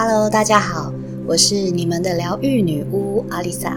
[0.00, 0.92] Hello，大家好，
[1.26, 3.76] 我是你们的疗愈女巫阿丽萨。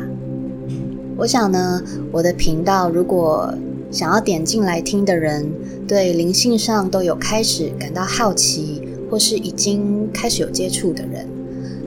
[1.18, 1.82] 我想呢，
[2.12, 3.52] 我的频道如果
[3.90, 5.52] 想要点进来听的人，
[5.88, 11.28] 对灵性上都有开始感到好奇，或是已经开始有接触的人，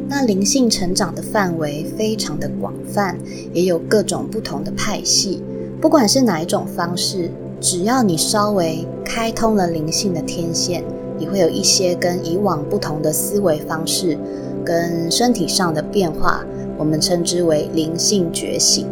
[0.08, 3.16] 那灵性成长的范围非常的广泛，
[3.52, 5.44] 也有各种不同的派系。
[5.80, 7.30] 不管是哪一种方式，
[7.60, 10.82] 只要你稍微开通了灵性的天线。
[11.16, 14.18] 你会有一些跟以往不同的思维方式，
[14.64, 16.44] 跟身体上的变化，
[16.76, 18.86] 我们称之为灵性觉醒。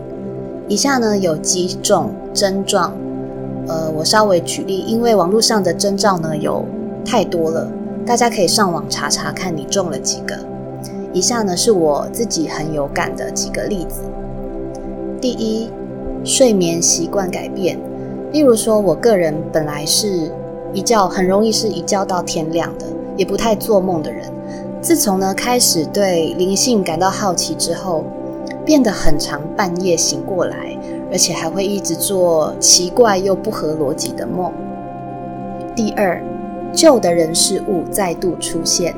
[0.68, 2.94] 以下呢有几种症状，
[3.66, 6.64] 呃，我稍微举例，因为网络上的征兆呢有
[7.04, 7.68] 太多了，
[8.06, 10.38] 大家可以上网查查看你中了几个。
[11.12, 14.00] 以下呢是我自己很有感的几个例子。
[15.20, 15.68] 第一，
[16.24, 17.78] 睡眠习惯改变，
[18.32, 20.30] 例如说我个人本来是。
[20.72, 24.30] 一觉很容易是一觉到天亮的，也不太做梦的人。
[24.80, 28.04] 自从呢开始对灵性感到好奇之后，
[28.64, 30.76] 变得很常半夜醒过来，
[31.10, 34.52] 而且还会一直做奇怪又不合逻辑的梦。
[35.76, 36.22] 第二，
[36.72, 38.94] 旧的人事物再度出现，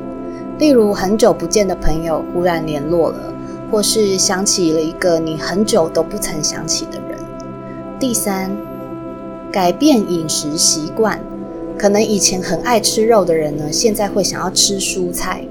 [0.57, 3.33] 例如很久不见的朋友忽然联络了，
[3.71, 7.19] 或是想起了一个你很久都不曾想起的人。
[7.99, 8.55] 第三，
[9.51, 11.19] 改变饮食习惯。
[11.77, 15.45] 可能以前很爱吃肉的人呢，现在会想要吃蔬菜，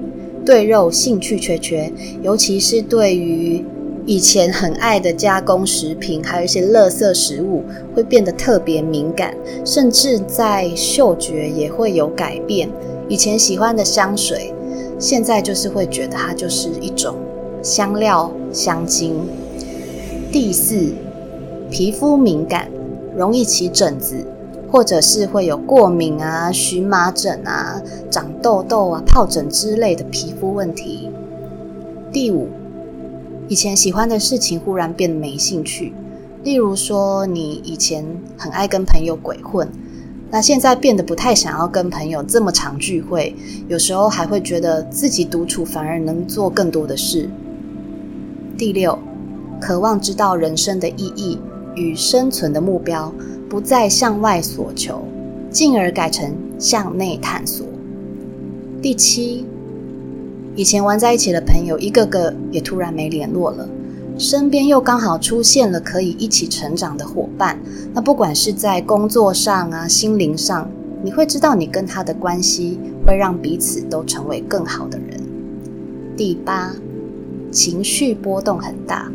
[0.45, 3.63] 对肉兴趣缺缺，尤其是对于
[4.05, 7.63] 以前很爱的加工食品，还有一些垃圾食物，
[7.95, 12.69] 会变得特别敏感，甚至在嗅觉也会有改变。
[13.07, 14.53] 以前喜欢的香水，
[14.99, 17.15] 现在就是会觉得它就是一种
[17.61, 19.15] 香料香精。
[20.31, 20.93] 第四，
[21.69, 22.67] 皮肤敏感，
[23.15, 24.17] 容易起疹子。
[24.75, 31.09] 或者是会有过敏啊、荨麻疹啊、长痘痘啊、疱疹之类的皮肤问题。
[32.11, 32.49] 第五，
[33.47, 35.93] 以前喜欢的事情忽然变得没兴趣，
[36.43, 38.05] 例如说你以前
[38.37, 39.65] 很爱跟朋友鬼混，
[40.29, 43.33] 那现在变得不太想要跟朋友这么常聚会，
[43.69, 47.29] 有时候还会觉得自己独处反而能做更多的事。
[48.57, 48.99] 第六，
[49.61, 51.39] 渴望知道人生的意义
[51.75, 53.09] 与生存的目标。
[53.49, 55.03] 不再向外索求，
[55.49, 57.65] 进而改成向内探索。
[58.81, 59.45] 第七，
[60.55, 63.67] 以前玩在一起的朋友，一个个也突然没联络了，
[64.17, 67.59] 身边又刚好出现了可以一起成长的伙伴。
[67.93, 70.69] 那不管是在工作上啊，心灵上，
[71.03, 75.19] 你会知道你跟他的关系会让彼此都成为更好的人。
[76.15, 76.73] 第八，
[77.51, 79.11] 情绪波动很大，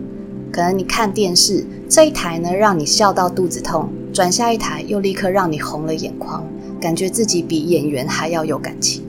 [0.52, 3.88] 可能你看电视这一台呢，让你笑到肚子痛。
[4.12, 6.44] 转下一台，又立刻让你红了眼眶，
[6.80, 9.02] 感觉自己比演员还要有感情。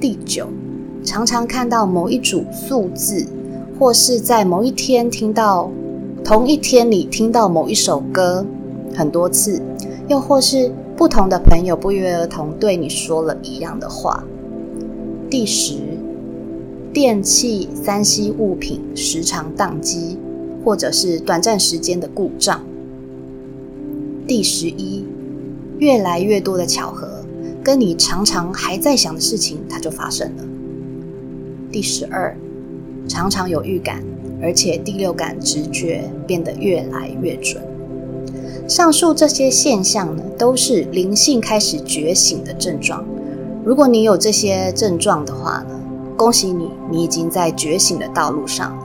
[0.00, 0.46] 第九，
[1.04, 3.26] 常常看到某一组数字，
[3.78, 5.70] 或是在某一天听到
[6.24, 8.46] 同一天里听到某一首歌
[8.94, 9.60] 很多次，
[10.08, 14.24] 又或是不同的朋友不约而同对你说了一样的话。
[15.28, 15.74] 第十，
[16.92, 20.18] 电器、三 C 物品时常宕机，
[20.64, 22.62] 或者是短暂时间的故障。
[24.30, 25.04] 第十一，
[25.80, 27.08] 越来越多的巧合，
[27.64, 30.44] 跟你常常还在想的事情，它就发生了。
[31.72, 32.32] 第十二，
[33.08, 34.04] 常常有预感，
[34.40, 37.60] 而且第六感直觉变得越来越准。
[38.68, 43.04] 上述这些现象呢，都是灵性开始觉醒的症状。
[43.64, 45.74] 如果你有这些症状的话呢，
[46.16, 48.78] 恭喜你，你已经在觉醒的道路上。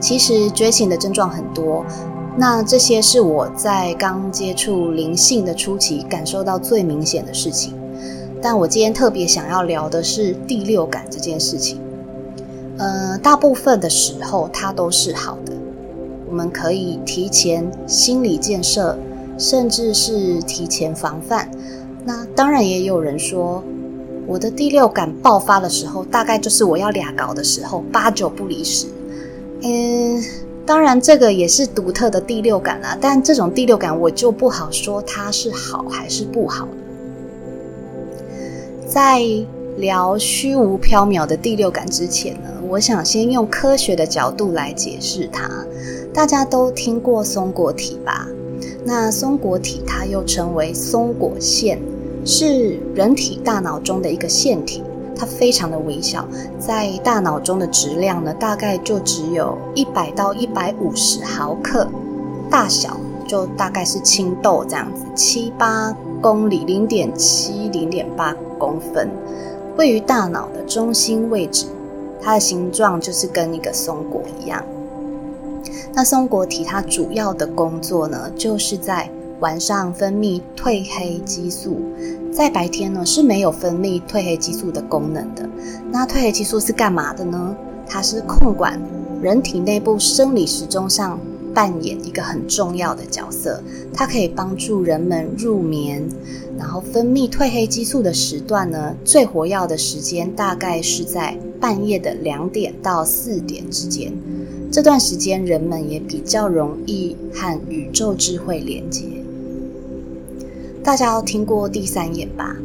[0.00, 1.84] 其实觉醒的症状很多。
[2.38, 7.72] 那这些是我在刚接触灵性的初期感受到最明显的事情，
[8.42, 11.80] 但我今天特别想要聊的是第六感这件事情。
[12.76, 15.52] 呃，大部分的时候它都是好的，
[16.28, 18.98] 我们可以提前心理建设，
[19.38, 21.50] 甚至是提前防范。
[22.04, 23.64] 那当然也有人说，
[24.26, 28.86] 我的第六感爆发的时候，大概就是我要俩搞的时候，八九不离十。
[29.62, 30.22] 嗯。
[30.66, 36.66] 当然，这个也是独特的第六感啊，但这种第六感我就不好说它是好还是不好。
[38.88, 39.22] 在
[39.76, 45.48] 聊虚无缥缈的第六感之前呢，我想先用科学的角度来解释它。
[46.12, 48.26] 大家都听过松果体吧？
[48.84, 51.78] 那松果体它又称为松果腺，
[52.24, 54.82] 是人体大脑中的一个腺体。
[55.18, 56.26] 它非常的微小，
[56.58, 61.88] 在大脑中的质量呢，大概就只有一百到一百五十毫克，
[62.50, 69.08] 大小就大概是青豆这样子，七八公里，零点七零点八公分，
[69.76, 71.66] 位于大脑的中心位置，
[72.20, 74.62] 它的形状就是跟一个松果一样。
[75.92, 79.10] 那松果体它主要的工作呢，就是在
[79.40, 81.76] 晚上分泌褪黑激素，
[82.36, 85.48] 在白天呢是没有分泌褪黑激素的功能的。
[85.90, 87.56] 那褪黑激素是干嘛的呢？
[87.88, 88.78] 它是控管
[89.22, 91.18] 人体内部生理时钟上
[91.54, 93.62] 扮演一个很重要的角色，
[93.94, 96.06] 它可以帮助人们入眠。
[96.58, 104.12] 然后分泌褪黑激素的时段呢，最活跃的时间大概是在半夜的两点到四点之间。
[104.70, 109.04] 这段时间人们也比较容易和宇宙智慧连接。
[110.86, 112.56] 大家都听过第三眼吧？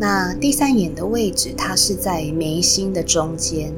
[0.00, 3.72] 那第三眼的位置，它是在眉心的中间，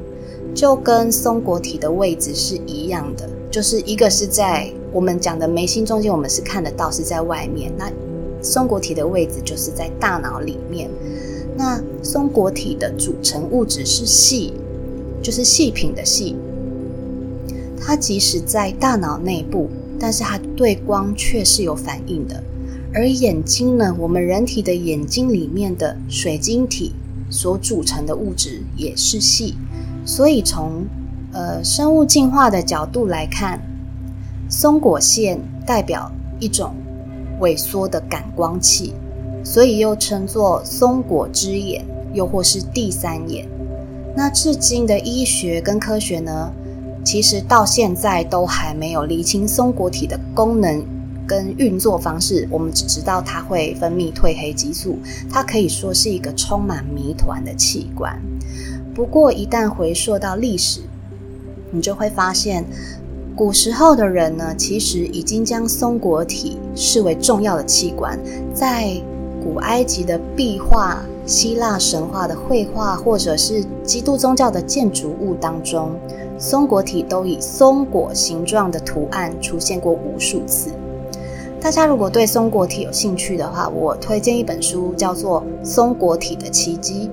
[0.55, 3.29] 就跟松果体的位置是一样的。
[3.51, 7.71] 就是一个是在我们讲的眉心中间，我们是看得到是在外面。
[7.77, 7.91] 那
[8.41, 10.89] 松果体的位置就是在大脑里面。
[11.55, 14.55] 那松果体的组成物质是细，
[15.21, 16.35] 就是细品的细。
[17.79, 19.69] 它即使在大脑内部，
[19.99, 22.43] 但是它对光却是有反应的。
[22.93, 23.95] 而眼睛呢？
[23.97, 26.91] 我们人体的眼睛里面的水晶体
[27.29, 29.55] 所组成的物质也是细，
[30.05, 30.85] 所以从
[31.31, 33.61] 呃生物进化的角度来看，
[34.49, 36.73] 松果线代表一种
[37.39, 38.93] 萎缩的感光器，
[39.41, 43.47] 所以又称作松果之眼，又或是第三眼。
[44.13, 46.51] 那至今的医学跟科学呢，
[47.05, 50.83] 其实到现在都还没有厘清松果体的功能。
[51.31, 54.99] 跟运作方式，我们只知道它会分泌褪黑激素，
[55.31, 58.21] 它可以说是一个充满谜团的器官。
[58.93, 60.81] 不过，一旦回溯到历史，
[61.71, 62.65] 你就会发现，
[63.33, 68.19] 古时候的人呢，其实已经将松果体视为重要的器官。
[68.53, 69.01] 在
[69.41, 75.91] 古埃及的壁画、希腊神话的绘画，或者是基督宗教的建筑物当中，
[76.37, 80.71] 松果体都以松果形状的图案出现过无数次。
[81.61, 87.07] 大家如果对松果体有兴趣的话，我推荐一本书，叫做《松果体的奇迹》。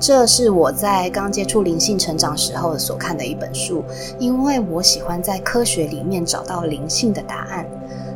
[0.00, 3.84] 这是我在刚接触灵性成长时候所看的一本书，
[4.18, 7.64] 因为我喜欢在科学里面找到灵性的答案。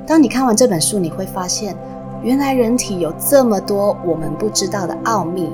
[0.05, 1.77] 当你看完这本书，你会发现，
[2.21, 5.53] 原来人体有这么多我们不知道的奥秘。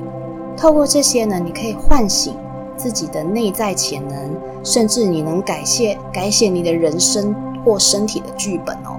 [0.57, 2.35] 透过这些呢，你可以唤醒
[2.75, 8.97] 自己的内在潜能，甚至你能改写改写你的人生或身体的剧本哦。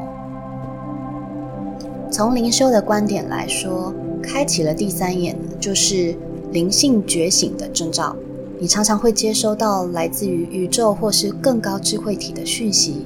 [2.11, 6.13] 从灵修的观点来说，开启了第三眼，就是
[6.51, 8.13] 灵性觉醒的征兆。
[8.59, 13.05] 你常常会接收到来自于宇宙或是更高智慧体的讯息，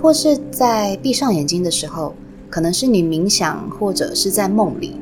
[0.00, 2.14] 或是在闭上眼睛的时候，
[2.48, 4.94] 可能是你冥想或者是在梦里，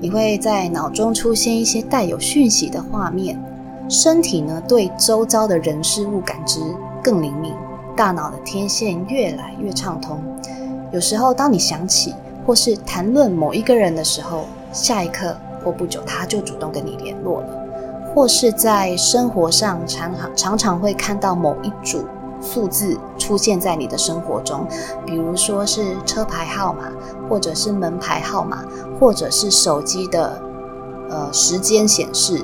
[0.00, 3.38] 你会在脑中出现一些带有讯息的画面。
[3.86, 6.60] 身体呢，对周遭的人事物感知
[7.02, 7.52] 更灵敏，
[7.94, 10.18] 大脑的天线越来越畅通。
[10.90, 12.14] 有时候，当你想起。
[12.48, 17.48] 或是谈论某一个人的时候，下一刻或不久他就主动跟你联络了；
[18.14, 22.06] 或是在生活上常常常常会看到某一组
[22.40, 24.66] 数字出现在你的生活中，
[25.04, 26.90] 比如说是车牌号码，
[27.28, 28.64] 或者是门牌号码，
[28.98, 30.40] 或者是手机的
[31.10, 32.42] 呃时间显示。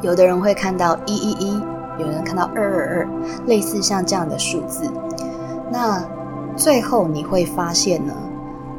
[0.00, 1.62] 有的人会看到一一一，
[1.96, 3.08] 有人看到二二二，
[3.46, 4.90] 类似像这样的数字。
[5.70, 6.04] 那
[6.56, 8.12] 最后你会发现呢？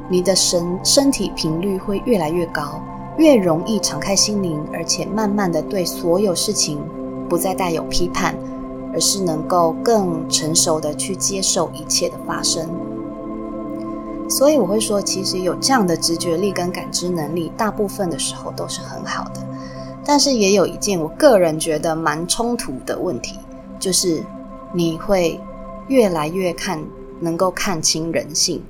[0.10, 2.82] 你的神身体频率会越来越高，
[3.18, 6.80] 越容易敞开心灵，而且慢慢的对所有事情
[7.30, 8.36] 不再带有批判，
[8.94, 12.70] 而是能够更成熟的去接受一切的发生。
[14.30, 19.42] 所以我会说，其实有这样的直觉力跟感知能力，大部分的时候都是很好的。
[20.06, 23.40] 但是也有一件我个人觉得蛮冲突的问题，
[23.80, 24.22] 就是
[24.74, 25.40] 你会
[25.88, 26.84] 越来越看
[27.20, 28.62] 能够看清人性。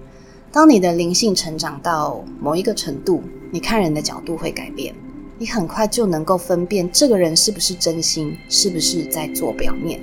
[0.54, 4.94] 当你的灵性成长到某一个程度，你看人的角度会改变，
[5.40, 10.00] 你很快就能够分辨这个人是不是真心，是不是在做表面。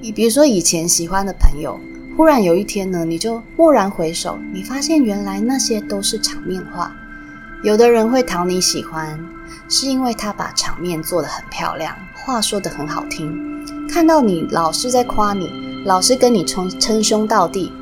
[0.00, 1.76] 你比如说以前喜欢的朋友，
[2.16, 6.94] 忽然有一天呢，你就蓦然回首，你发现原来那些都是场面话。
[7.64, 9.18] 有的人会讨你喜欢，
[9.68, 13.36] 是因为他把场面做得很漂亮，话说得很好听，
[13.88, 15.50] 看到你老是在夸你，
[15.84, 17.72] 老是跟你称称兄道弟。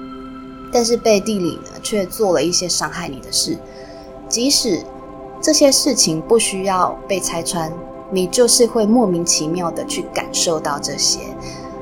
[0.72, 3.58] 但是背地里呢，却做了一些伤害你的事。
[4.28, 4.84] 即使
[5.40, 7.72] 这些事情不需要被拆穿，
[8.10, 11.20] 你就是会莫名其妙的去感受到这些。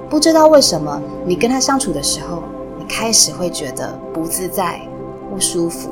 [0.09, 2.42] 不知道为什么，你跟他相处的时候，
[2.78, 4.80] 你开始会觉得不自在、
[5.30, 5.90] 不舒服，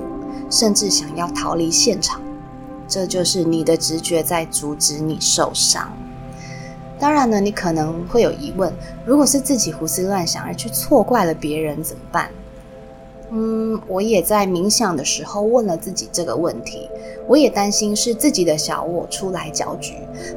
[0.49, 2.21] 甚至想要逃离现场。
[2.88, 5.93] 这就是你的直觉在阻止你受伤。
[6.99, 8.73] 当然呢，你可能会有疑问：
[9.05, 12.31] 如果是自己胡思乱想而去错怪了别人怎么办？
[13.38, 16.88] 嗯，我也在冥想的时候问了自己这个问题。
[17.28, 19.93] 我也担心是自己的小我出来搅局，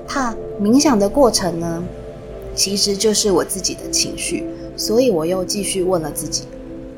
[0.06, 1.82] 怕冥想的过程呢，
[2.54, 4.46] 其实就是我自己的情绪。
[4.76, 6.44] 所以我又继续问了自己：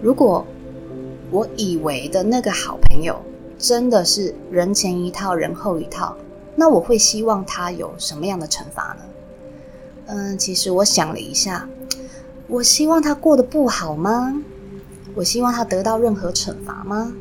[0.02, 0.44] 如果
[1.30, 3.16] 我以为的那个好朋友
[3.60, 6.16] 真的是人前一套人后一套，
[6.56, 9.04] 那我会希望他有什么样的惩罚呢？
[10.08, 11.70] 嗯，其实我想了一下，
[12.48, 14.42] 我希望他过得不好吗？
[15.14, 17.12] 我希望他得到任何惩罚吗？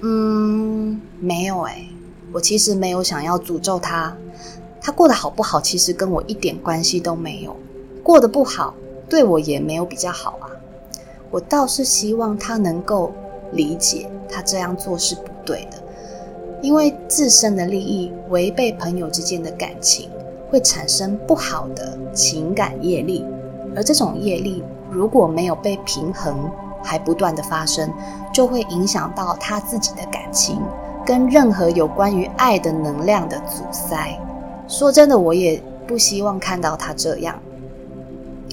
[0.00, 1.86] 嗯，没有哎，
[2.32, 4.16] 我其实没有想要诅咒他，
[4.80, 7.56] 他过得好不好，其实跟我一点关系都没有。
[8.02, 8.74] 过得不好，
[9.08, 10.50] 对我也没有比较好啊。
[11.30, 13.12] 我倒是希望他能够
[13.52, 15.78] 理解，他这样做是不对的，
[16.60, 20.10] 因为自身的利益违背朋友之间的感情，
[20.50, 23.24] 会产生不好的情感业力，
[23.74, 26.50] 而这种业力如果没有被平衡。
[26.84, 27.90] 还不断的发生，
[28.32, 30.60] 就会影响到他自己的感情，
[31.04, 34.16] 跟任何有关于爱的能量的阻塞。
[34.68, 37.34] 说真的，我也不希望看到他这样。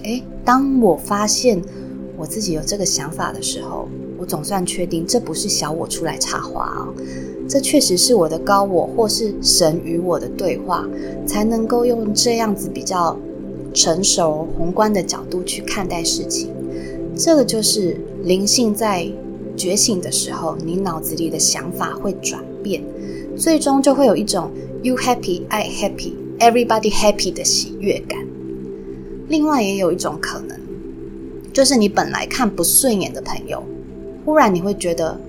[0.04, 1.62] 诶，当我发现
[2.18, 6.88] 我自己有这个想法的时候，我总算确定这不是小我出来插话啊，
[7.48, 10.86] 这确实是我的高我或是神与我的对话，
[11.26, 13.18] 才能够用这样子比较
[13.74, 16.50] 成熟宏观的角度去看待事情。
[17.16, 19.08] 这个就是灵性在
[19.58, 22.84] 觉醒的时候，你脑子里的想法会转变，
[23.36, 24.52] 最终就会有一种
[24.84, 28.20] “you happy, I happy, everybody happy” 的喜悦感。
[29.28, 30.60] 另外，也有一种可能，
[31.52, 33.64] 就是你本来看不顺眼的朋友，
[34.26, 35.20] 忽然你会觉得，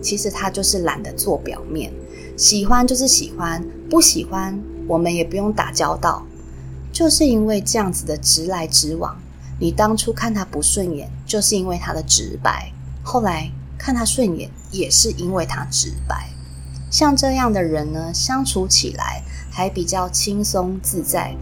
[0.00, 1.92] 其实他就是懒得做表面，
[2.36, 6.24] 喜欢就是喜欢，不喜欢我们也不用打交道。
[6.92, 9.14] 就是因为这样子的直来直往。
[9.58, 12.72] 你当初看他不顺眼，就是因为他的直白；
[13.02, 16.28] 后来看他顺眼，也是因为他直白。
[16.90, 21.34] 像这样的人呢，相处起来还比较轻松自在，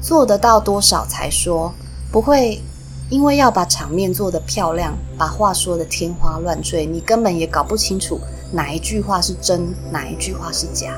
[0.00, 1.72] 做得到多少才说，
[2.12, 2.62] 不会
[3.10, 8.20] 因为要把场面做得漂亮，把话说得天花乱坠，你根本也搞不清楚
[8.52, 10.94] 哪一句话是真，哪一句话是假。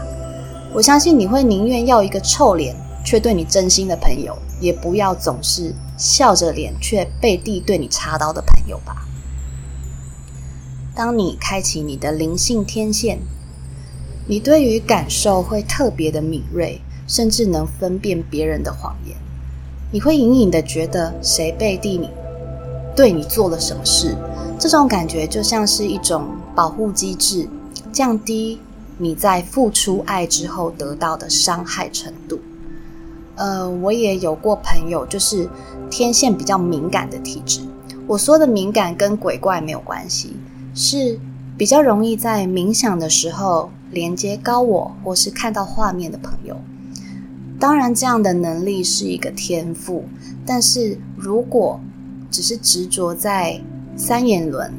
[0.72, 5.74] 我相信你会宁愿要一个臭脸却对你真心的朋友，也不要总是。
[5.98, 9.04] 笑着脸却背地对你插刀的朋友吧。
[10.94, 13.18] 当你开启你的灵性天线，
[14.26, 19.16] 你对于感受会特别的敏锐，甚至能分辨别人的谎言。
[19.90, 22.10] 你会隐隐的觉得谁背地里
[22.94, 24.14] 对你做了什么事，
[24.58, 27.48] 这种感觉就像是一种保护机制，
[27.92, 28.60] 降低
[28.98, 32.38] 你在付出爱之后得到的伤害程度。
[33.38, 35.48] 呃，我也有过朋友，就是
[35.88, 37.60] 天线比较敏感的体质。
[38.06, 40.36] 我说的敏感跟鬼怪没有关系，
[40.74, 41.20] 是
[41.56, 46.56] 比较容易在冥想的时候连接高我，或是看到画面的朋友。
[47.60, 50.04] 当然，这样的能力是一个天赋，
[50.44, 51.80] 但是如果
[52.30, 53.60] 只是执着在
[53.96, 54.72] 三眼轮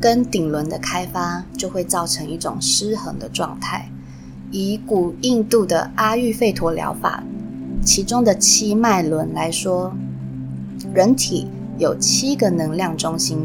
[0.00, 3.88] 跟顶轮的开发，就会造成一种失衡的状态。
[4.50, 7.24] 以古印度的阿育吠陀疗法。
[7.84, 9.92] 其中的七脉轮来说，
[10.94, 11.46] 人体
[11.78, 13.38] 有七个能量中心，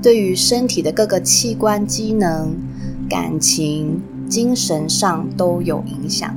[0.00, 2.54] 对于身体的各个器官机能、
[3.08, 6.34] 感情、精神上都有影响。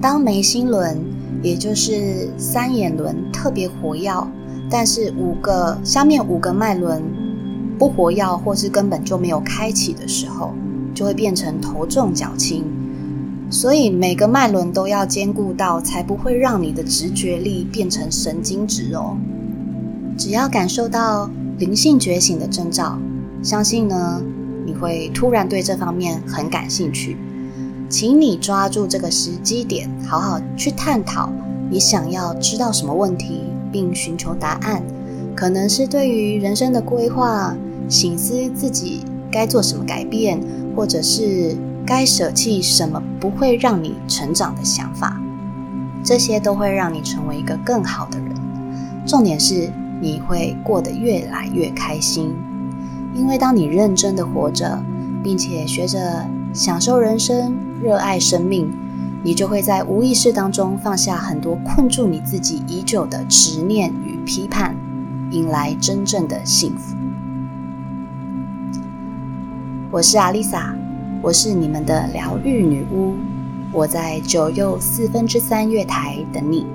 [0.00, 0.98] 当眉心轮，
[1.42, 4.26] 也就是三眼轮特别活跃，
[4.70, 7.02] 但是五个下面五个脉轮
[7.78, 10.52] 不活跃，或是根本就没有开启的时候，
[10.94, 12.64] 就会变成头重脚轻。
[13.48, 19.16] 所以每个脉轮都要兼顾到，才不会让你的直觉力变成神经质哦。
[20.18, 22.98] 只要感受到灵性觉醒的征兆，
[23.42, 24.20] 相信呢
[24.66, 27.16] 你会突然对这方面很感兴趣。
[27.88, 31.30] 请你抓住这个时机点，好好去探讨
[31.70, 34.82] 你想要知道什么问题，并寻求答案。
[35.36, 37.56] 可能是对于人生的规划，
[37.88, 40.40] 醒思自己该做什么改变，
[40.74, 41.56] 或者是。
[41.86, 45.20] 该舍弃什么不会让你成长的想法，
[46.02, 48.34] 这些都会让你成为一个更好的人。
[49.06, 52.34] 重点是你会过得越来越开心，
[53.14, 54.82] 因为当你认真的活着，
[55.22, 58.68] 并且学着享受人生、热爱生命，
[59.22, 64.74] 你就会在无意识当中放下很多困住你自己已久的执念与批判，
[65.30, 66.96] 迎来真正的幸福。
[69.92, 70.74] 我是阿丽萨。
[71.22, 73.16] 我是你们的疗愈女巫，
[73.72, 76.66] 我在九又四分之三月台等你。